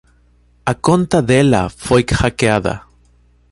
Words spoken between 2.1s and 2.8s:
hackeada.